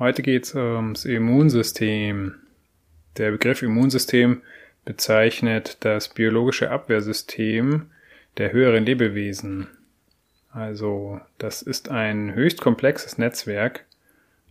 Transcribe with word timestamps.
Heute 0.00 0.22
geht 0.22 0.44
es 0.44 0.54
ums 0.54 1.04
Immunsystem. 1.04 2.36
Der 3.18 3.32
Begriff 3.32 3.60
Immunsystem 3.60 4.40
bezeichnet 4.86 5.76
das 5.80 6.08
biologische 6.08 6.70
Abwehrsystem 6.70 7.90
der 8.38 8.50
höheren 8.50 8.86
Lebewesen. 8.86 9.66
Also 10.50 11.20
das 11.36 11.60
ist 11.60 11.90
ein 11.90 12.34
höchst 12.34 12.62
komplexes 12.62 13.18
Netzwerk 13.18 13.84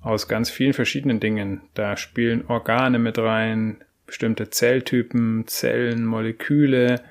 aus 0.02 0.27
ganz 0.27 0.52
vielen 0.52 0.73
verschiedenen 0.73 1.20
Dingen. 1.20 1.62
Da 1.73 1.98
spielen 1.98 2.45
Organe 2.45 2.99
mit 2.99 3.18
rein, 3.18 3.77
bestimmte 4.05 4.52
Zelltypen, 4.52 5.48
Zellen, 5.48 6.05
Moleküle, 6.05 7.02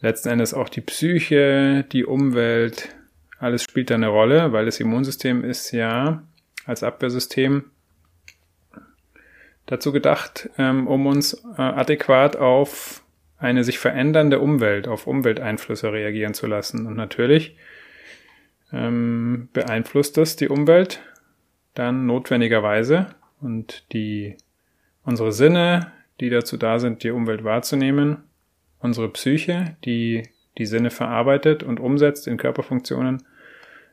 letzten 0.00 0.28
Endes 0.28 0.54
auch 0.54 0.68
die 0.68 0.80
Psyche, 0.80 1.84
die 1.90 2.04
Umwelt, 2.04 2.94
alles 3.40 3.64
spielt 3.64 3.90
da 3.90 3.96
eine 3.96 4.06
Rolle, 4.06 4.52
weil 4.52 4.66
das 4.66 4.78
Immunsystem 4.78 5.42
ist 5.42 5.72
ja 5.72 6.22
als 6.66 6.82
Abwehrsystem 6.82 7.64
dazu 9.66 9.92
gedacht, 9.92 10.50
ähm, 10.58 10.86
um 10.86 11.06
uns 11.06 11.34
äh, 11.56 11.62
adäquat 11.62 12.36
auf 12.36 13.02
eine 13.38 13.64
sich 13.64 13.78
verändernde 13.78 14.38
Umwelt, 14.38 14.86
auf 14.86 15.06
Umwelteinflüsse 15.06 15.92
reagieren 15.92 16.34
zu 16.34 16.46
lassen. 16.46 16.86
Und 16.86 16.96
natürlich 16.96 17.56
ähm, 18.72 19.48
beeinflusst 19.52 20.16
das 20.16 20.36
die 20.36 20.48
Umwelt 20.48 21.00
dann 21.74 22.06
notwendigerweise 22.06 23.06
und 23.40 23.84
die 23.92 24.36
unsere 25.04 25.32
Sinne, 25.32 25.92
die 26.20 26.30
dazu 26.30 26.56
da 26.56 26.78
sind, 26.78 27.02
die 27.02 27.10
Umwelt 27.10 27.44
wahrzunehmen, 27.44 28.18
unsere 28.78 29.08
Psyche, 29.08 29.76
die 29.84 30.28
die 30.58 30.66
Sinne 30.66 30.90
verarbeitet 30.90 31.62
und 31.62 31.80
umsetzt 31.80 32.28
in 32.28 32.36
Körperfunktionen, 32.36 33.24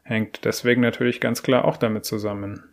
hängt 0.09 0.43
deswegen 0.43 0.81
natürlich 0.81 1.21
ganz 1.21 1.43
klar 1.43 1.65
auch 1.65 1.77
damit 1.77 2.03
zusammen. 2.03 2.63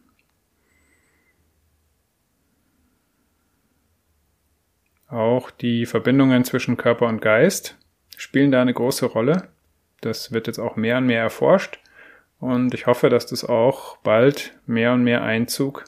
Auch 5.09 5.51
die 5.51 5.87
Verbindungen 5.87 6.45
zwischen 6.45 6.77
Körper 6.77 7.07
und 7.07 7.21
Geist 7.21 7.77
spielen 8.17 8.51
da 8.51 8.61
eine 8.61 8.75
große 8.75 9.07
Rolle. 9.07 9.49
Das 10.01 10.33
wird 10.33 10.47
jetzt 10.47 10.59
auch 10.59 10.77
mehr 10.77 10.97
und 10.97 11.07
mehr 11.07 11.21
erforscht 11.21 11.79
und 12.39 12.75
ich 12.75 12.87
hoffe, 12.87 13.09
dass 13.09 13.27
das 13.27 13.45
auch 13.45 13.99
bald 13.99 14.59
mehr 14.67 14.93
und 14.93 15.05
mehr 15.05 15.23
Einzug 15.23 15.85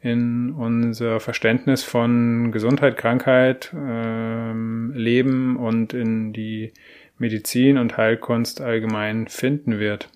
in 0.00 0.50
unser 0.52 1.20
Verständnis 1.20 1.84
von 1.84 2.50
Gesundheit, 2.50 2.96
Krankheit, 2.96 3.72
ähm, 3.74 4.92
Leben 4.94 5.56
und 5.56 5.94
in 5.94 6.32
die 6.32 6.72
Medizin 7.18 7.78
und 7.78 7.96
Heilkunst 7.96 8.60
allgemein 8.60 9.28
finden 9.28 9.78
wird. 9.78 10.10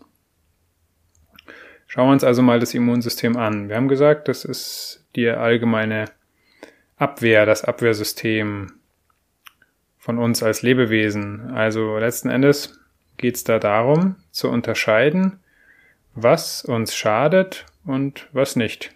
Schauen 1.87 2.09
wir 2.09 2.13
uns 2.13 2.25
also 2.25 2.43
mal 2.43 2.61
das 2.61 2.75
Immunsystem 2.75 3.37
an. 3.37 3.69
Wir 3.69 3.77
haben 3.77 3.89
gesagt, 3.89 4.29
das 4.29 4.45
ist 4.45 5.05
die 5.15 5.29
allgemeine 5.29 6.07
Abwehr, 6.97 7.47
das 7.47 7.65
Abwehrsystem 7.65 8.73
von 9.99 10.19
uns 10.19 10.43
als 10.43 10.63
Lebewesen. 10.63 11.51
Also 11.53 11.99
letzten 11.99 12.29
Endes 12.29 12.79
geht 13.17 13.37
es 13.37 13.45
da 13.45 13.59
darum, 13.59 14.17
zu 14.31 14.49
unterscheiden, 14.49 15.41
was 16.15 16.65
uns 16.65 16.95
schadet 16.95 17.67
und 17.85 18.29
was 18.33 18.57
nicht. 18.57 18.95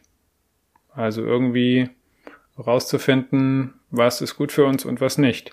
Also 0.92 1.24
irgendwie 1.24 1.90
rauszufinden, 2.58 3.74
was 3.90 4.20
ist 4.20 4.36
gut 4.36 4.52
für 4.52 4.64
uns 4.64 4.84
und 4.84 5.00
was 5.00 5.18
nicht. 5.18 5.52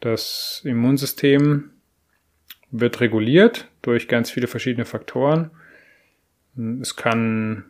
Das 0.00 0.62
Immunsystem 0.64 1.70
wird 2.70 3.00
reguliert 3.00 3.68
durch 3.82 4.08
ganz 4.08 4.30
viele 4.30 4.46
verschiedene 4.46 4.84
Faktoren. 4.84 5.50
Es 6.80 6.96
kann 6.96 7.64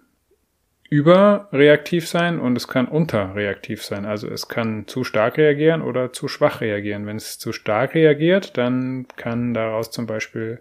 überreaktiv 0.90 2.06
sein 2.06 2.38
und 2.38 2.56
es 2.56 2.68
kann 2.68 2.86
unterreaktiv 2.86 3.82
sein. 3.82 4.04
Also 4.04 4.28
es 4.28 4.48
kann 4.48 4.86
zu 4.86 5.02
stark 5.02 5.38
reagieren 5.38 5.82
oder 5.82 6.12
zu 6.12 6.28
schwach 6.28 6.60
reagieren. 6.60 7.06
Wenn 7.06 7.16
es 7.16 7.38
zu 7.38 7.52
stark 7.52 7.94
reagiert, 7.94 8.56
dann 8.56 9.06
kann 9.16 9.54
daraus 9.54 9.90
zum 9.90 10.06
Beispiel 10.06 10.60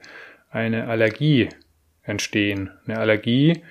eine 0.49 0.87
Allergie 0.87 1.49
entstehen. 2.03 2.71
Eine 2.85 2.99
Allergie 2.99 3.63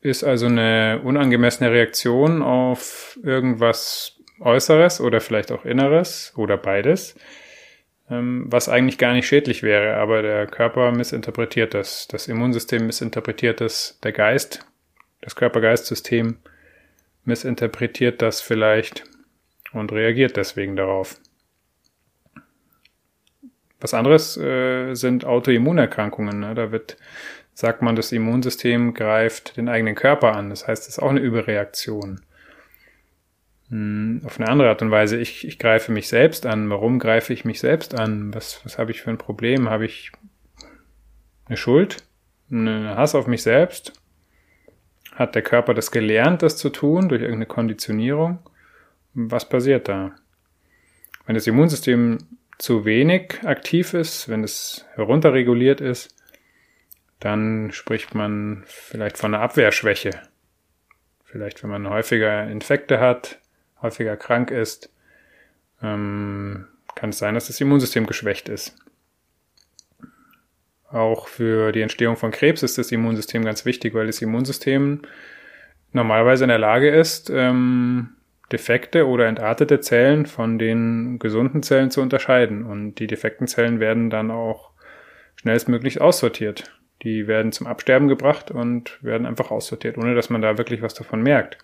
ist 0.00 0.22
also 0.22 0.46
eine 0.46 1.00
unangemessene 1.02 1.70
Reaktion 1.70 2.42
auf 2.42 3.18
irgendwas 3.22 4.18
Äußeres 4.40 5.00
oder 5.00 5.20
vielleicht 5.20 5.50
auch 5.50 5.64
Inneres 5.64 6.32
oder 6.36 6.56
beides, 6.56 7.16
was 8.08 8.68
eigentlich 8.68 8.98
gar 8.98 9.12
nicht 9.12 9.26
schädlich 9.26 9.62
wäre, 9.62 9.96
aber 9.96 10.22
der 10.22 10.46
Körper 10.46 10.92
missinterpretiert 10.92 11.74
das, 11.74 12.08
das 12.08 12.26
Immunsystem 12.26 12.86
missinterpretiert 12.86 13.60
das, 13.60 13.98
der 14.02 14.12
Geist, 14.12 14.66
das 15.20 15.36
Körper-Geist-System 15.36 16.38
missinterpretiert 17.24 18.22
das 18.22 18.40
vielleicht 18.40 19.04
und 19.72 19.92
reagiert 19.92 20.36
deswegen 20.36 20.76
darauf. 20.76 21.20
Was 23.80 23.94
anderes 23.94 24.36
äh, 24.36 24.94
sind 24.94 25.24
Autoimmunerkrankungen. 25.24 26.40
Ne? 26.40 26.54
Da 26.54 26.72
wird, 26.72 26.96
sagt 27.54 27.82
man, 27.82 27.94
das 27.94 28.10
Immunsystem 28.10 28.94
greift 28.94 29.56
den 29.56 29.68
eigenen 29.68 29.94
Körper 29.94 30.34
an. 30.34 30.50
Das 30.50 30.66
heißt, 30.66 30.84
es 30.84 30.88
ist 30.88 30.98
auch 30.98 31.10
eine 31.10 31.20
Überreaktion. 31.20 32.22
Hm, 33.68 34.07
auf 34.24 34.38
eine 34.38 34.48
andere 34.48 34.68
Art 34.68 34.82
und 34.82 34.90
Weise. 34.90 35.18
Ich, 35.18 35.46
ich 35.46 35.58
greife 35.58 35.92
mich 35.92 36.08
selbst 36.08 36.46
an. 36.46 36.70
Warum 36.70 36.98
greife 36.98 37.32
ich 37.32 37.44
mich 37.44 37.60
selbst 37.60 37.98
an? 37.98 38.34
Was, 38.34 38.64
was 38.64 38.78
habe 38.78 38.90
ich 38.90 39.02
für 39.02 39.10
ein 39.10 39.18
Problem? 39.18 39.68
Habe 39.68 39.86
ich 39.86 40.12
eine 41.46 41.56
Schuld? 41.56 42.04
Einen 42.50 42.88
Hass 42.88 43.14
auf 43.14 43.26
mich 43.26 43.42
selbst? 43.42 43.92
Hat 45.14 45.34
der 45.34 45.42
Körper 45.42 45.74
das 45.74 45.90
gelernt, 45.90 46.42
das 46.42 46.56
zu 46.56 46.70
tun, 46.70 47.08
durch 47.08 47.22
irgendeine 47.22 47.46
Konditionierung? 47.46 48.38
Was 49.14 49.48
passiert 49.48 49.88
da? 49.88 50.14
Wenn 51.26 51.34
das 51.34 51.46
Immunsystem 51.46 52.18
zu 52.58 52.84
wenig 52.84 53.40
aktiv 53.44 53.94
ist, 53.94 54.28
wenn 54.28 54.44
es 54.44 54.86
herunterreguliert 54.94 55.80
ist, 55.80 56.14
dann 57.20 57.72
spricht 57.72 58.14
man 58.14 58.64
vielleicht 58.66 59.18
von 59.18 59.34
einer 59.34 59.42
Abwehrschwäche. 59.42 60.22
Vielleicht, 61.24 61.62
wenn 61.62 61.70
man 61.70 61.88
häufiger 61.88 62.48
Infekte 62.48 63.00
hat, 63.00 63.40
häufiger 63.82 64.16
krank 64.16 64.50
ist, 64.50 64.92
ähm, 65.82 66.66
kann 66.94 67.10
es 67.10 67.18
sein, 67.18 67.34
dass 67.34 67.46
das 67.46 67.60
Immunsystem 67.60 68.06
geschwächt 68.06 68.48
ist. 68.48 68.76
Auch 70.90 71.28
für 71.28 71.70
die 71.72 71.82
Entstehung 71.82 72.16
von 72.16 72.30
Krebs 72.30 72.62
ist 72.62 72.78
das 72.78 72.90
Immunsystem 72.92 73.44
ganz 73.44 73.64
wichtig, 73.64 73.94
weil 73.94 74.06
das 74.06 74.22
Immunsystem 74.22 75.02
normalerweise 75.92 76.44
in 76.44 76.48
der 76.48 76.58
Lage 76.58 76.88
ist, 76.88 77.30
ähm, 77.30 78.10
defekte 78.50 79.06
oder 79.06 79.26
entartete 79.26 79.80
Zellen 79.80 80.26
von 80.26 80.58
den 80.58 81.18
gesunden 81.18 81.62
Zellen 81.62 81.90
zu 81.90 82.00
unterscheiden. 82.00 82.64
Und 82.64 82.96
die 82.96 83.06
defekten 83.06 83.46
Zellen 83.46 83.80
werden 83.80 84.08
dann 84.08 84.30
auch 84.30 84.70
schnellstmöglich 85.36 86.00
aussortiert. 86.00 86.72
Die 87.02 87.26
werden 87.26 87.52
zum 87.52 87.66
Absterben 87.66 88.08
gebracht 88.08 88.50
und 88.50 89.02
werden 89.02 89.26
einfach 89.26 89.50
aussortiert, 89.50 89.98
ohne 89.98 90.14
dass 90.14 90.30
man 90.30 90.42
da 90.42 90.58
wirklich 90.58 90.82
was 90.82 90.94
davon 90.94 91.22
merkt. 91.22 91.58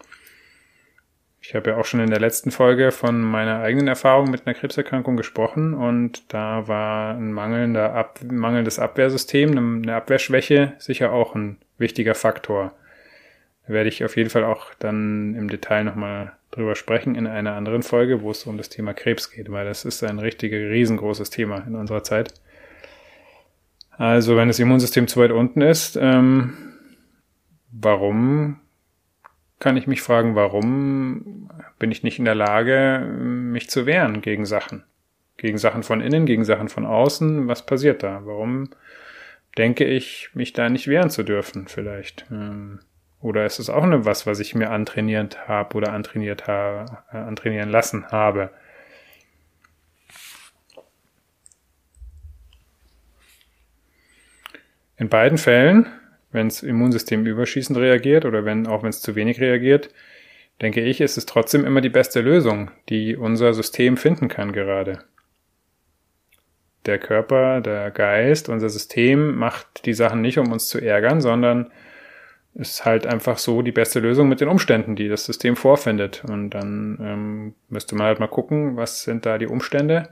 Ich 1.47 1.55
habe 1.55 1.71
ja 1.71 1.77
auch 1.77 1.85
schon 1.85 2.01
in 2.01 2.09
der 2.09 2.21
letzten 2.21 2.51
Folge 2.51 2.91
von 2.91 3.21
meiner 3.21 3.61
eigenen 3.61 3.87
Erfahrung 3.87 4.31
mit 4.31 4.47
einer 4.47 4.55
Krebserkrankung 4.55 5.19
gesprochen 5.19 5.75
und 5.75 6.33
da 6.33 6.69
war 6.69 7.15
ein 7.15 7.35
mangelnder 7.35 7.93
Ab 7.93 8.21
mangelndes 8.25 8.79
Abwehrsystem, 8.79 9.51
eine 9.83 9.95
Abwehrschwäche 9.95 10.73
sicher 10.79 11.13
auch 11.13 11.35
ein 11.35 11.59
wichtiger 11.77 12.15
Faktor. 12.15 12.73
Da 13.67 13.75
werde 13.75 13.91
ich 13.91 14.03
auf 14.07 14.17
jeden 14.17 14.31
Fall 14.31 14.43
auch 14.43 14.73
dann 14.79 15.35
im 15.35 15.51
Detail 15.51 15.85
nochmal 15.85 16.33
drüber 16.51 16.77
sprechen 16.77 17.15
in 17.15 17.27
einer 17.27 17.53
anderen 17.53 17.83
Folge, 17.83 18.23
wo 18.23 18.31
es 18.31 18.45
um 18.45 18.57
das 18.57 18.71
Thema 18.71 18.95
Krebs 18.95 19.31
geht, 19.31 19.53
weil 19.53 19.67
das 19.67 19.85
ist 19.85 20.03
ein 20.03 20.21
richtiges, 20.21 20.71
riesengroßes 20.71 21.29
Thema 21.29 21.59
in 21.67 21.75
unserer 21.75 22.03
Zeit. 22.03 22.33
Also 23.91 24.35
wenn 24.39 24.49
das 24.49 24.59
Immunsystem 24.59 25.09
zu 25.09 25.21
weit 25.21 25.31
unten 25.31 25.61
ist, 25.61 25.99
ähm, 26.01 26.55
warum 27.71 28.61
kann 29.61 29.77
ich 29.77 29.87
mich 29.87 30.03
fragen, 30.03 30.35
warum 30.35 31.51
bin 31.79 31.91
ich 31.91 32.03
nicht 32.03 32.19
in 32.19 32.25
der 32.25 32.35
Lage, 32.35 33.01
mich 33.19 33.71
zu 33.71 33.87
wehren 33.87 34.21
gegen 34.21 34.45
Sachen? 34.45 34.85
Gegen 35.37 35.59
Sachen 35.59 35.83
von 35.83 36.01
innen, 36.01 36.27
gegen 36.27 36.45
Sachen 36.45 36.69
von 36.69 36.85
außen? 36.87 37.49
Was 37.49 37.67
passiert 37.67 38.03
da? 38.03 38.23
Warum 38.25 38.71
denke 39.57 39.85
ich, 39.85 40.31
mich 40.35 40.53
da 40.53 40.69
nicht 40.69 40.89
wehren 40.89 41.11
zu 41.11 41.23
dürfen 41.23 41.69
vielleicht? 41.69 42.27
Ähm, 42.31 42.81
Oder 43.21 43.47
ist 43.47 43.59
es 43.59 43.71
auch 43.71 43.83
eine 43.83 44.05
was, 44.05 44.27
was 44.27 44.39
ich 44.41 44.55
mir 44.55 44.71
antrainiert 44.71 45.49
habe 45.49 45.77
oder 45.77 45.93
antrainiert 45.93 46.47
habe, 46.47 46.99
äh, 47.13 47.17
antrainieren 47.17 47.71
lassen 47.71 48.09
habe? 48.09 48.51
In 54.97 55.09
beiden 55.09 55.39
Fällen, 55.39 55.87
wenn 56.35 56.49
das 56.49 56.63
Immunsystem 56.63 57.25
überschießend 57.25 57.79
reagiert 57.79 58.25
oder 58.25 58.45
wenn, 58.45 58.67
auch 58.67 58.83
wenn 58.83 58.91
es 58.91 59.01
zu 59.01 59.15
wenig 59.15 59.41
reagiert, 59.41 59.91
denke 60.61 60.81
ich, 60.81 61.01
ist 61.01 61.17
es 61.17 61.27
trotzdem 61.27 61.65
immer 61.65 61.81
die 61.81 61.89
beste 61.89 62.21
Lösung, 62.21 62.71
die 62.89 63.17
unser 63.17 63.55
System 63.55 63.97
finden 63.97 64.29
kann 64.29 64.53
gerade. 64.53 64.99
Der 66.87 66.99
Körper, 66.99 67.61
der 67.61 67.91
Geist, 67.93 68.49
unser 68.49 68.69
System 68.69 69.37
macht 69.37 69.87
die 69.87 69.95
Sachen 69.95 70.21
nicht, 70.21 70.39
um 70.39 70.53
uns 70.53 70.67
zu 70.67 70.81
ärgern, 70.81 71.21
sondern 71.21 71.71
ist 72.55 72.85
halt 72.85 73.07
einfach 73.07 73.39
so 73.39 73.63
die 73.63 73.73
beste 73.73 74.01
Lösung 74.01 74.29
mit 74.29 74.41
den 74.41 74.49
Umständen, 74.49 74.97
die 74.97 75.09
das 75.09 75.25
System 75.25 75.57
vorfindet. 75.57 76.25
Und 76.29 76.51
dann 76.51 76.99
ähm, 77.01 77.55
müsste 77.69 77.95
man 77.95 78.09
halt 78.09 78.21
mal 78.21 78.29
gucken, 78.29 78.77
was 78.77 79.03
sind 79.03 79.25
da 79.25 79.39
die 79.39 79.47
Umstände, 79.47 80.09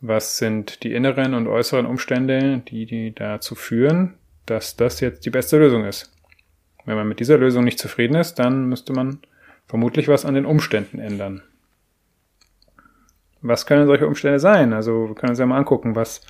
was 0.00 0.36
sind 0.36 0.82
die 0.82 0.92
inneren 0.94 1.34
und 1.34 1.48
äußeren 1.48 1.86
Umstände, 1.86 2.62
die, 2.68 2.86
die 2.86 3.14
dazu 3.14 3.54
führen, 3.54 4.14
dass 4.46 4.76
das 4.76 5.00
jetzt 5.00 5.24
die 5.26 5.30
beste 5.30 5.58
Lösung 5.58 5.84
ist. 5.84 6.12
Wenn 6.84 6.96
man 6.96 7.08
mit 7.08 7.20
dieser 7.20 7.38
Lösung 7.38 7.64
nicht 7.64 7.78
zufrieden 7.78 8.16
ist, 8.16 8.34
dann 8.34 8.66
müsste 8.66 8.92
man 8.92 9.20
vermutlich 9.66 10.08
was 10.08 10.24
an 10.24 10.34
den 10.34 10.46
Umständen 10.46 10.98
ändern. 10.98 11.42
Was 13.40 13.66
können 13.66 13.86
solche 13.86 14.06
Umstände 14.06 14.38
sein? 14.38 14.72
Also 14.72 15.08
wir 15.08 15.14
können 15.14 15.30
uns 15.30 15.38
ja 15.38 15.46
mal 15.46 15.58
angucken, 15.58 15.96
was, 15.96 16.22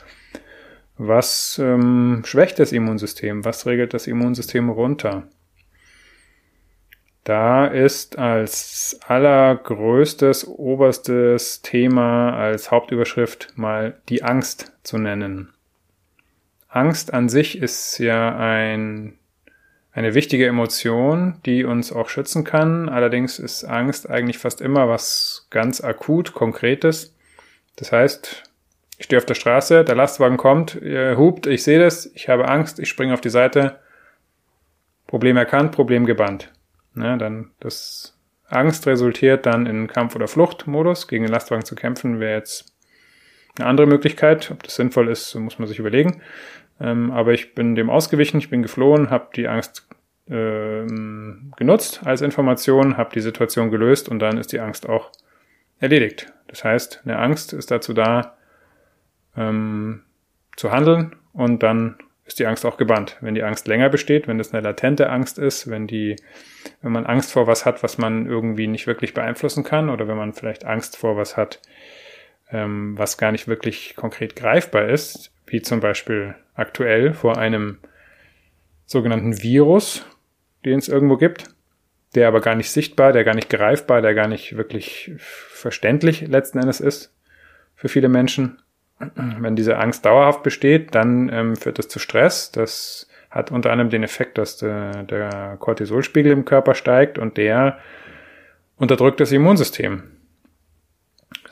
was 0.97 1.61
ähm, 1.63 2.23
schwächt 2.25 2.59
das 2.59 2.73
Immunsystem, 2.73 3.45
was 3.45 3.67
regelt 3.67 3.95
das 3.95 4.07
Immunsystem 4.07 4.69
runter. 4.69 5.29
Da 7.25 7.67
ist 7.67 8.19
als 8.19 9.01
allergrößtes, 9.07 10.47
oberstes 10.47 11.63
Thema 11.63 12.37
als 12.37 12.71
Hauptüberschrift 12.71 13.55
mal 13.57 13.99
die 14.11 14.23
Angst 14.23 14.73
zu 14.83 14.99
nennen. 14.99 15.54
Angst 16.75 17.15
an 17.15 17.29
sich 17.29 17.59
ist 17.59 17.99
ja 17.99 18.37
ein 18.37 19.19
eine 19.93 20.15
wichtige 20.15 20.49
Emotion, 20.49 21.37
die 21.47 21.65
uns 21.65 21.93
auch 21.93 22.09
schützen 22.09 22.43
kann. 22.43 22.89
Allerdings 22.89 23.39
ist 23.39 23.63
Angst 23.63 24.11
eigentlich 24.11 24.39
fast 24.39 24.61
immer 24.61 24.89
was 24.89 25.47
ganz 25.51 25.83
akut, 25.83 26.33
konkretes. 26.35 27.15
Das 27.77 27.93
heißt, 27.93 28.43
ich 28.99 29.05
stehe 29.05 29.19
auf 29.19 29.27
der 29.27 29.35
Straße, 29.35 29.85
der 29.85 29.95
Lastwagen 29.95 30.37
kommt, 30.37 30.81
er 30.83 31.17
hupt, 31.17 31.47
ich 31.47 31.63
sehe 31.63 31.79
das, 31.79 32.07
ich 32.15 32.29
habe 32.29 32.49
Angst, 32.49 32.81
ich 32.81 32.89
springe 32.89 33.15
auf 33.15 33.21
die 33.21 33.31
Seite. 33.31 33.79
Problem 35.07 35.37
erkannt, 35.37 35.71
Problem 35.71 36.07
gebannt. 36.07 36.53
Ne, 36.95 37.17
dann 37.17 37.53
das 37.61 38.19
Angst 38.49 38.89
resultiert 38.89 39.47
dann 39.47 39.67
in 39.67 39.87
Kampf- 39.87 40.17
oder 40.17 40.27
Fluchtmodus. 40.27 41.07
Gegen 41.07 41.25
den 41.25 41.33
Lastwagen 41.33 41.65
zu 41.65 41.77
kämpfen 41.77 42.19
wäre 42.19 42.39
jetzt 42.39 42.73
eine 43.59 43.69
andere 43.69 43.87
Möglichkeit. 43.87 44.51
Ob 44.51 44.63
das 44.65 44.75
sinnvoll 44.75 45.09
ist, 45.09 45.35
muss 45.37 45.59
man 45.59 45.69
sich 45.69 45.79
überlegen. 45.79 46.21
Ähm, 46.81 47.11
aber 47.11 47.33
ich 47.33 47.55
bin 47.55 47.75
dem 47.75 47.91
ausgewichen, 47.91 48.39
ich 48.39 48.51
bin 48.51 48.63
geflohen, 48.63 49.11
habe 49.11 49.29
die 49.35 49.49
Angst 49.49 49.89
ähm, 50.29 51.53
genutzt 51.57 52.01
als 52.05 52.21
Information, 52.21 52.97
habe 52.97 53.11
die 53.15 53.21
Situation 53.21 53.71
gelöst 53.71 54.09
und 54.09 54.19
dann 54.19 54.39
ist 54.39 54.53
die 54.53 54.61
Angst 54.61 54.89
auch 54.89 55.11
erledigt. 55.79 56.33
Das 56.49 56.65
heißt, 56.65 57.03
eine 57.05 57.19
Angst 57.19 57.53
ist 57.53 57.71
dazu 57.71 57.93
da, 57.93 58.37
ähm, 59.37 60.03
zu 60.57 60.71
handeln 60.71 61.17
und 61.33 61.63
dann 61.63 61.97
ist 62.25 62.39
die 62.39 62.47
Angst 62.47 62.65
auch 62.65 62.77
gebannt. 62.77 63.19
Wenn 63.21 63.35
die 63.35 63.43
Angst 63.43 63.69
länger 63.69 63.91
besteht, 63.91 64.27
wenn 64.29 64.39
das 64.39 64.55
eine 64.55 64.63
latente 64.63 65.11
Angst 65.11 65.39
ist, 65.39 65.69
wenn 65.69 65.87
die, 65.87 66.17
wenn 66.81 66.93
man 66.93 67.07
Angst 67.07 67.33
vor 67.33 67.47
was 67.47 67.67
hat, 67.67 67.83
was 67.83 67.99
man 67.99 68.27
irgendwie 68.27 68.67
nicht 68.67 68.87
wirklich 68.87 69.13
beeinflussen 69.13 69.63
kann, 69.63 69.91
oder 69.91 70.09
wenn 70.09 70.17
man 70.17 70.33
vielleicht 70.33 70.65
Angst 70.65 70.97
vor 70.97 71.17
was 71.17 71.37
hat, 71.37 71.61
ähm, 72.51 72.97
was 72.99 73.19
gar 73.19 73.33
nicht 73.33 73.49
wirklich 73.49 73.97
konkret 73.97 74.37
greifbar 74.37 74.89
ist, 74.89 75.33
wie 75.47 75.63
zum 75.63 75.81
Beispiel 75.81 76.35
aktuell 76.55 77.13
vor 77.15 77.39
einem 77.39 77.79
sogenannten 78.87 79.43
Virus, 79.43 80.05
den 80.65 80.79
es 80.79 80.89
irgendwo 80.89 81.17
gibt, 81.17 81.47
der 82.15 82.29
aber 82.29 82.41
gar 82.41 82.55
nicht 82.55 82.71
sichtbar, 82.71 83.13
der 83.13 83.25
gar 83.25 83.35
nicht 83.35 83.51
greifbar, 83.51 84.03
der 84.03 84.15
gar 84.15 84.29
nicht 84.29 84.57
wirklich 84.57 85.13
verständlich 85.19 86.21
letzten 86.23 86.59
Endes 86.59 86.81
ist 86.81 87.15
für 87.75 87.89
viele 87.89 88.09
Menschen. 88.09 88.59
Wenn 89.17 89.57
diese 89.57 89.77
Angst 89.79 90.07
dauerhaft 90.07 90.43
besteht, 90.45 90.95
dann 90.95 91.29
ähm, 91.29 91.57
führt 91.57 91.79
das 91.79 91.89
zu 91.89 91.99
Stress. 91.99 92.53
Das 92.53 93.09
hat 93.29 93.51
unter 93.51 93.73
anderem 93.73 93.91
den 93.91 94.05
Effekt, 94.05 94.39
dass 94.39 94.57
der, 94.57 95.03
der 95.03 95.57
Cortisolspiegel 95.59 96.31
im 96.31 96.45
Körper 96.45 96.75
steigt 96.75 97.19
und 97.19 97.37
der 97.37 97.79
unterdrückt 98.77 99.19
das 99.19 99.33
Immunsystem. 99.33 100.05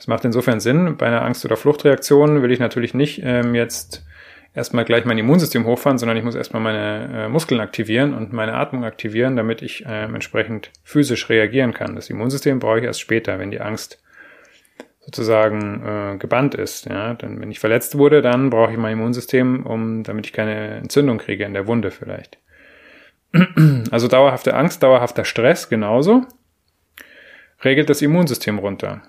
Das 0.03 0.09
macht 0.09 0.25
insofern 0.25 0.59
Sinn. 0.59 0.97
Bei 0.97 1.07
einer 1.07 1.21
Angst- 1.21 1.45
oder 1.45 1.55
Fluchtreaktion 1.55 2.41
will 2.41 2.51
ich 2.51 2.59
natürlich 2.59 2.93
nicht 2.93 3.21
ähm, 3.23 3.55
jetzt 3.55 4.05
erstmal 4.53 4.83
gleich 4.83 5.05
mein 5.05 5.17
Immunsystem 5.17 5.65
hochfahren, 5.65 5.97
sondern 5.97 6.17
ich 6.17 6.25
muss 6.25 6.35
erstmal 6.35 6.61
meine 6.61 7.09
äh, 7.13 7.29
Muskeln 7.29 7.61
aktivieren 7.61 8.13
und 8.13 8.33
meine 8.33 8.53
Atmung 8.55 8.83
aktivieren, 8.83 9.37
damit 9.37 9.61
ich 9.61 9.85
äh, 9.85 10.03
entsprechend 10.03 10.71
physisch 10.83 11.29
reagieren 11.29 11.73
kann. 11.73 11.95
Das 11.95 12.09
Immunsystem 12.09 12.59
brauche 12.59 12.79
ich 12.79 12.83
erst 12.83 12.99
später, 12.99 13.39
wenn 13.39 13.49
die 13.49 13.61
Angst 13.61 14.03
sozusagen 14.99 15.85
äh, 15.85 16.17
gebannt 16.17 16.53
ist. 16.53 16.85
Ja? 16.89 17.13
Denn 17.13 17.39
wenn 17.39 17.49
ich 17.49 17.61
verletzt 17.61 17.97
wurde, 17.97 18.21
dann 18.21 18.49
brauche 18.49 18.73
ich 18.73 18.77
mein 18.77 18.99
Immunsystem, 18.99 19.65
um, 19.65 20.03
damit 20.03 20.25
ich 20.25 20.33
keine 20.33 20.79
Entzündung 20.79 21.17
kriege 21.17 21.45
in 21.45 21.53
der 21.53 21.65
Wunde 21.65 21.91
vielleicht. 21.91 22.39
Also 23.89 24.09
dauerhafte 24.09 24.53
Angst, 24.53 24.83
dauerhafter 24.83 25.23
Stress 25.23 25.69
genauso 25.69 26.25
regelt 27.63 27.89
das 27.89 28.01
Immunsystem 28.01 28.59
runter. 28.59 29.01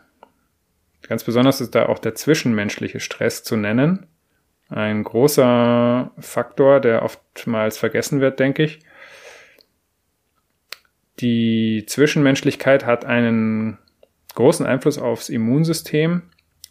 Ganz 1.08 1.24
besonders 1.24 1.60
ist 1.60 1.74
da 1.74 1.86
auch 1.86 1.98
der 1.98 2.14
zwischenmenschliche 2.14 3.00
Stress 3.00 3.42
zu 3.42 3.56
nennen. 3.56 4.06
Ein 4.68 5.04
großer 5.04 6.10
Faktor, 6.18 6.80
der 6.80 7.02
oftmals 7.02 7.78
vergessen 7.78 8.20
wird, 8.20 8.40
denke 8.40 8.64
ich. 8.64 8.80
Die 11.20 11.84
Zwischenmenschlichkeit 11.86 12.86
hat 12.86 13.04
einen 13.04 13.78
großen 14.34 14.66
Einfluss 14.66 14.98
aufs 14.98 15.28
Immunsystem, 15.28 16.22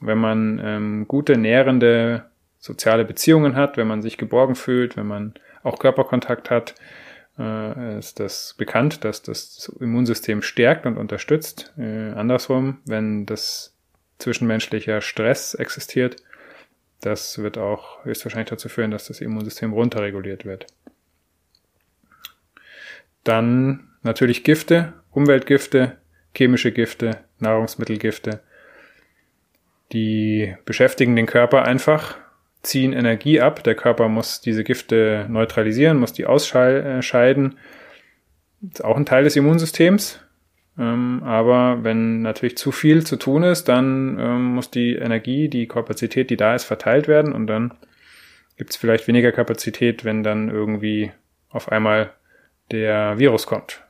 wenn 0.01 0.18
man 0.18 0.62
ähm, 0.63 1.07
gute, 1.07 1.38
nährende 1.38 2.25
soziale 2.59 3.06
Beziehungen 3.06 3.56
hat, 3.56 3.77
wenn 3.77 3.88
man 3.88 4.01
sich 4.01 4.18
geborgen 4.18 4.56
fühlt, 4.56 4.97
wenn 4.97 5.07
man 5.07 5.33
auch 5.63 5.79
Körperkontakt 5.79 6.50
hat, 6.50 6.75
äh, 7.38 7.98
ist 7.98 8.19
das 8.19 8.55
bekannt, 8.58 9.03
dass 9.05 9.22
das 9.22 9.72
Immunsystem 9.79 10.41
stärkt 10.41 10.86
und 10.86 10.98
unterstützt. 10.98 11.74
Äh, 11.77 12.12
andersrum, 12.12 12.79
wenn 12.86 13.25
das 13.25 13.73
zwischenmenschlicher 14.24 15.01
Stress 15.01 15.53
existiert, 15.53 16.18
das 17.01 17.38
wird 17.38 17.58
auch 17.58 18.03
höchstwahrscheinlich 18.06 18.50
dazu 18.50 18.70
führen, 18.70 18.92
dass 18.92 19.08
das 19.08 19.20
Immunsystem 19.20 19.74
runterreguliert 19.74 20.46
wird. 20.46 20.68
Dann 23.24 23.89
natürlich 24.01 24.44
Gifte, 24.44 24.94
Umweltgifte, 25.12 25.98
chemische 26.36 26.72
Gifte, 26.72 27.20
Nahrungsmittelgifte. 27.39 28.42
Die 29.92 30.56
beschäftigen 30.65 31.15
den 31.15 31.25
Körper 31.25 31.63
einfach, 31.63 32.18
ziehen 32.63 32.94
Energie 32.94 33.42
ab. 33.42 33.63
Der 33.63 33.75
Körper 33.75 34.08
muss 34.08 34.39
diese 34.39 34.63
Gifte 34.63 35.27
neutralisieren, 35.30 36.00
muss 36.00 36.13
die 36.13 36.25
ausscheiden. 36.25 37.60
Das 38.62 38.80
ist 38.80 38.86
auch 38.86 38.96
ein 38.96 39.06
Teil 39.06 39.25
des 39.25 39.36
Immunsystems. 39.36 40.23
Ähm, 40.77 41.22
aber 41.24 41.84
wenn 41.84 42.22
natürlich 42.22 42.58
zu 42.58 42.72
viel 42.72 43.06
zu 43.06 43.18
tun 43.18 43.44
ist, 43.44 43.65
dann 43.65 44.18
ähm, 44.20 44.56
muss 44.56 44.72
die 44.72 44.96
Energie, 44.96 45.48
die 45.50 45.68
Kapazität, 45.68 46.30
die 46.30 46.38
da 46.38 46.56
ist, 46.56 46.63
verteilt 46.63 47.08
werden 47.08 47.32
und 47.34 47.48
dann 47.48 47.74
gibt 48.58 48.72
es 48.72 48.77
vielleicht 48.77 49.08
weniger 49.08 49.32
Kapazität, 49.32 50.03
wenn 50.03 50.24
dann 50.24 50.50
irgendwie 50.50 51.12
auf 51.50 51.72
einmal 51.72 52.12
der 52.72 53.20
Virus 53.20 53.46
kommt. 53.46 53.84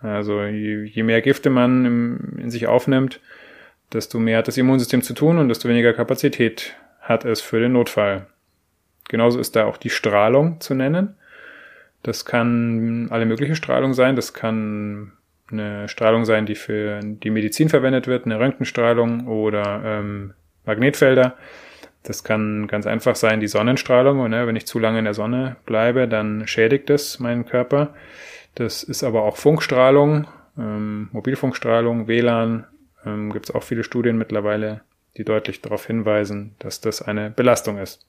Also 0.00 0.42
je, 0.42 0.84
je 0.84 1.02
mehr 1.02 1.20
Gifte 1.20 1.50
man 1.50 1.84
im, 1.84 2.38
in 2.38 2.50
sich 2.50 2.66
aufnimmt, 2.66 3.20
desto 3.92 4.18
mehr 4.18 4.38
hat 4.38 4.48
das 4.48 4.56
Immunsystem 4.56 5.02
zu 5.02 5.14
tun 5.14 5.38
und 5.38 5.48
desto 5.48 5.68
weniger 5.68 5.92
Kapazität 5.92 6.76
hat 7.00 7.24
es 7.24 7.40
für 7.40 7.60
den 7.60 7.72
Notfall. 7.72 8.26
Genauso 9.08 9.40
ist 9.40 9.56
da 9.56 9.64
auch 9.64 9.76
die 9.76 9.90
Strahlung 9.90 10.60
zu 10.60 10.74
nennen. 10.74 11.16
Das 12.02 12.24
kann 12.24 13.08
alle 13.10 13.26
mögliche 13.26 13.56
Strahlung 13.56 13.92
sein. 13.92 14.16
Das 14.16 14.32
kann 14.32 15.12
eine 15.52 15.88
Strahlung 15.88 16.24
sein, 16.24 16.46
die 16.46 16.54
für 16.54 17.00
die 17.02 17.30
Medizin 17.30 17.68
verwendet 17.68 18.06
wird, 18.06 18.24
eine 18.24 18.38
Röntgenstrahlung 18.38 19.26
oder 19.26 19.82
ähm, 19.84 20.34
Magnetfelder. 20.64 21.36
Das 22.02 22.24
kann 22.24 22.66
ganz 22.66 22.86
einfach 22.86 23.16
sein, 23.16 23.40
die 23.40 23.48
Sonnenstrahlung. 23.48 24.20
Und, 24.20 24.30
ne, 24.30 24.46
wenn 24.46 24.56
ich 24.56 24.66
zu 24.66 24.78
lange 24.78 24.98
in 24.98 25.04
der 25.04 25.14
Sonne 25.14 25.56
bleibe, 25.66 26.08
dann 26.08 26.46
schädigt 26.46 26.90
es 26.90 27.18
meinen 27.20 27.46
Körper. 27.46 27.94
Das 28.54 28.82
ist 28.82 29.04
aber 29.04 29.22
auch 29.22 29.36
Funkstrahlung, 29.36 30.26
ähm, 30.58 31.08
Mobilfunkstrahlung, 31.12 32.08
WLAN. 32.08 32.66
Ähm, 33.04 33.32
Gibt 33.32 33.48
es 33.48 33.54
auch 33.54 33.62
viele 33.62 33.84
Studien 33.84 34.18
mittlerweile, 34.18 34.80
die 35.16 35.24
deutlich 35.24 35.60
darauf 35.60 35.86
hinweisen, 35.86 36.56
dass 36.58 36.80
das 36.80 37.02
eine 37.02 37.30
Belastung 37.30 37.78
ist. 37.78 38.06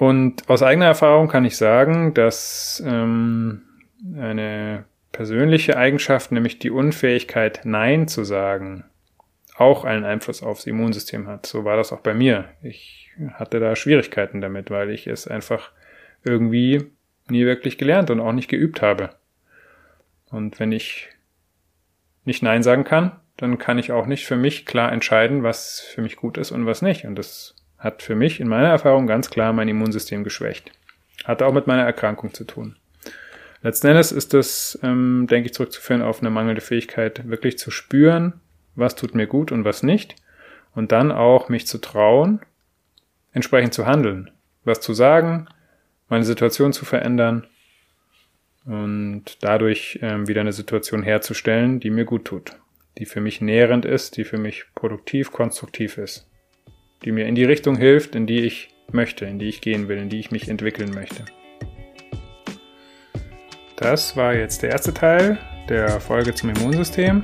Und 0.00 0.48
aus 0.48 0.62
eigener 0.62 0.86
Erfahrung 0.86 1.28
kann 1.28 1.44
ich 1.44 1.58
sagen, 1.58 2.14
dass 2.14 2.82
ähm, 2.86 3.60
eine 4.16 4.86
persönliche 5.12 5.76
Eigenschaft, 5.76 6.32
nämlich 6.32 6.58
die 6.58 6.70
Unfähigkeit, 6.70 7.60
Nein 7.64 8.08
zu 8.08 8.24
sagen, 8.24 8.84
auch 9.56 9.84
einen 9.84 10.06
Einfluss 10.06 10.42
aufs 10.42 10.64
Immunsystem 10.64 11.28
hat. 11.28 11.44
So 11.44 11.66
war 11.66 11.76
das 11.76 11.92
auch 11.92 12.00
bei 12.00 12.14
mir. 12.14 12.46
Ich 12.62 13.10
hatte 13.34 13.60
da 13.60 13.76
Schwierigkeiten 13.76 14.40
damit, 14.40 14.70
weil 14.70 14.88
ich 14.88 15.06
es 15.06 15.28
einfach 15.28 15.70
irgendwie 16.24 16.86
nie 17.28 17.44
wirklich 17.44 17.76
gelernt 17.76 18.08
und 18.08 18.20
auch 18.20 18.32
nicht 18.32 18.48
geübt 18.48 18.80
habe. 18.80 19.10
Und 20.30 20.58
wenn 20.58 20.72
ich 20.72 21.10
nicht 22.24 22.42
Nein 22.42 22.62
sagen 22.62 22.84
kann, 22.84 23.20
dann 23.36 23.58
kann 23.58 23.78
ich 23.78 23.92
auch 23.92 24.06
nicht 24.06 24.24
für 24.24 24.36
mich 24.36 24.64
klar 24.64 24.92
entscheiden, 24.92 25.42
was 25.42 25.80
für 25.80 26.00
mich 26.00 26.16
gut 26.16 26.38
ist 26.38 26.52
und 26.52 26.64
was 26.64 26.80
nicht. 26.80 27.04
Und 27.04 27.16
das 27.16 27.54
hat 27.80 28.02
für 28.02 28.14
mich 28.14 28.38
in 28.38 28.46
meiner 28.46 28.68
Erfahrung 28.68 29.06
ganz 29.06 29.30
klar 29.30 29.52
mein 29.52 29.68
Immunsystem 29.68 30.22
geschwächt. 30.22 30.70
Hat 31.24 31.42
auch 31.42 31.52
mit 31.52 31.66
meiner 31.66 31.82
Erkrankung 31.82 32.32
zu 32.32 32.44
tun. 32.44 32.76
Letzten 33.62 33.88
Endes 33.88 34.12
ist 34.12 34.32
das, 34.32 34.78
ähm, 34.82 35.26
denke 35.28 35.46
ich, 35.46 35.54
zurückzuführen 35.54 36.02
auf 36.02 36.20
eine 36.20 36.30
mangelnde 36.30 36.60
Fähigkeit, 36.60 37.28
wirklich 37.28 37.58
zu 37.58 37.70
spüren, 37.70 38.40
was 38.74 38.94
tut 38.94 39.14
mir 39.14 39.26
gut 39.26 39.50
und 39.50 39.64
was 39.64 39.82
nicht. 39.82 40.14
Und 40.74 40.92
dann 40.92 41.10
auch 41.10 41.48
mich 41.48 41.66
zu 41.66 41.78
trauen, 41.78 42.40
entsprechend 43.32 43.74
zu 43.74 43.86
handeln, 43.86 44.30
was 44.64 44.80
zu 44.80 44.94
sagen, 44.94 45.48
meine 46.08 46.24
Situation 46.24 46.72
zu 46.72 46.84
verändern 46.84 47.46
und 48.64 49.24
dadurch 49.40 49.98
ähm, 50.02 50.28
wieder 50.28 50.42
eine 50.42 50.52
Situation 50.52 51.02
herzustellen, 51.02 51.80
die 51.80 51.90
mir 51.90 52.04
gut 52.04 52.26
tut, 52.26 52.52
die 52.98 53.06
für 53.06 53.20
mich 53.20 53.40
nährend 53.40 53.84
ist, 53.84 54.16
die 54.16 54.24
für 54.24 54.38
mich 54.38 54.66
produktiv, 54.74 55.32
konstruktiv 55.32 55.98
ist, 55.98 56.29
die 57.04 57.12
mir 57.12 57.26
in 57.26 57.34
die 57.34 57.44
Richtung 57.44 57.76
hilft, 57.76 58.14
in 58.14 58.26
die 58.26 58.40
ich 58.40 58.68
möchte, 58.92 59.24
in 59.24 59.38
die 59.38 59.48
ich 59.48 59.60
gehen 59.60 59.88
will, 59.88 59.98
in 59.98 60.08
die 60.08 60.20
ich 60.20 60.30
mich 60.30 60.48
entwickeln 60.48 60.90
möchte. 60.94 61.24
Das 63.76 64.16
war 64.16 64.34
jetzt 64.34 64.62
der 64.62 64.70
erste 64.70 64.92
Teil 64.92 65.38
der 65.68 66.00
Folge 66.00 66.34
zum 66.34 66.50
Immunsystem. 66.50 67.22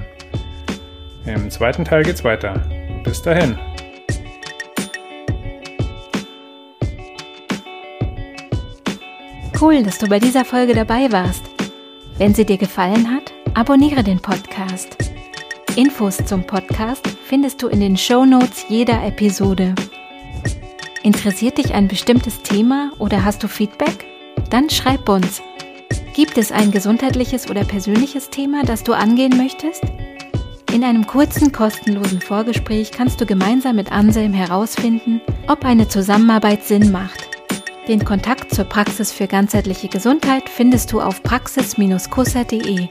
Im 1.27 1.51
zweiten 1.51 1.85
Teil 1.85 2.03
geht's 2.05 2.25
weiter. 2.25 2.55
Bis 3.05 3.21
dahin. 3.21 3.59
Cool, 9.61 9.83
dass 9.83 9.99
du 9.99 10.09
bei 10.09 10.19
dieser 10.19 10.45
Folge 10.45 10.75
dabei 10.75 11.11
warst. 11.11 11.43
Wenn 12.19 12.35
sie 12.35 12.47
dir 12.47 12.59
gefallen 12.59 13.11
hat, 13.11 13.33
abonniere 13.55 14.03
den 14.03 14.21
Podcast. 14.21 14.97
Infos 15.77 16.19
zum 16.25 16.47
Podcast 16.47 17.16
findest 17.27 17.61
du 17.61 17.67
in 17.67 17.81
den 17.81 17.97
Show 17.97 18.25
Notes 18.25 18.67
jeder 18.69 19.05
Episode. 19.05 19.75
Interessiert 21.03 21.59
dich 21.59 21.75
ein 21.75 21.89
bestimmtes 21.89 22.43
Thema 22.43 22.93
oder 22.99 23.25
hast 23.25 23.43
du 23.43 23.49
Feedback? 23.49 24.07
Dann 24.49 24.71
schreib 24.71 25.09
uns. 25.09 25.43
Gibt 26.15 26.39
es 26.39 26.53
ein 26.53 26.71
gesundheitliches 26.71 27.51
oder 27.51 27.65
persönliches 27.65 28.31
Thema, 28.31 28.63
das 28.65 28.85
du 28.85 28.93
angehen 28.93 29.37
möchtest? 29.37 29.83
In 30.73 30.85
einem 30.85 31.07
kurzen, 31.07 31.51
kostenlosen 31.51 32.21
Vorgespräch 32.21 32.93
kannst 32.93 33.21
du 33.21 33.27
gemeinsam 33.27 33.77
mit 33.77 33.91
Anselm 33.91 34.33
herausfinden, 34.33 35.21
ob 35.49 35.65
eine 35.65 35.89
Zusammenarbeit 35.89 36.65
Sinn 36.65 36.93
macht. 36.93 37.29
Den 37.89 38.05
Kontakt 38.05 38.55
zur 38.55 38.65
Praxis 38.67 39.11
für 39.11 39.27
ganzheitliche 39.27 39.89
Gesundheit 39.89 40.49
findest 40.49 40.93
du 40.93 41.01
auf 41.01 41.23
praxis-kusser.de. 41.23 42.89